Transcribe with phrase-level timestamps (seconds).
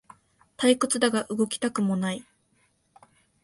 [0.57, 2.25] 退屈だが動きたくもない